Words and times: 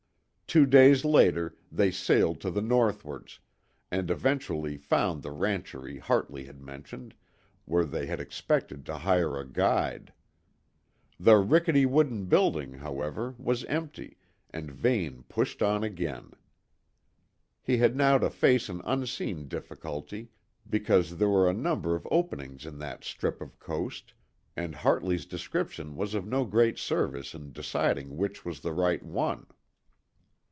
Two 0.53 0.65
days 0.65 1.05
later, 1.05 1.55
they 1.71 1.91
sailed 1.91 2.41
to 2.41 2.51
the 2.51 2.61
northwards, 2.61 3.39
and 3.89 4.11
eventually 4.11 4.75
found 4.75 5.23
the 5.23 5.31
rancherie 5.31 5.99
Hartley 5.99 6.43
had 6.43 6.61
mentioned, 6.61 7.15
where 7.63 7.85
they 7.85 8.05
had 8.05 8.19
expected 8.19 8.85
to 8.85 8.97
hire 8.97 9.39
a 9.39 9.47
guide. 9.47 10.11
The 11.17 11.37
rickety 11.37 11.85
wooden 11.85 12.25
building, 12.25 12.73
however, 12.73 13.33
was 13.37 13.63
empty, 13.63 14.17
and 14.49 14.69
Vane 14.69 15.23
pushed 15.29 15.61
on 15.61 15.85
again. 15.85 16.31
He 17.63 17.77
had 17.77 17.95
now 17.95 18.17
to 18.17 18.29
face 18.29 18.67
an 18.67 18.81
unseen 18.83 19.47
difficulty 19.47 20.31
because 20.69 21.15
there 21.17 21.29
were 21.29 21.49
a 21.49 21.53
number 21.53 21.95
of 21.95 22.05
openings 22.11 22.65
in 22.65 22.77
that 22.79 23.05
strip 23.05 23.39
of 23.39 23.57
coast, 23.57 24.13
and 24.57 24.75
Hartley's 24.75 25.25
description 25.25 25.95
was 25.95 26.13
of 26.13 26.27
no 26.27 26.43
great 26.43 26.77
service 26.77 27.33
in 27.33 27.53
deciding 27.53 28.17
which 28.17 28.43
was 28.43 28.59
the 28.59 28.73
right 28.73 29.01
one. 29.01 29.45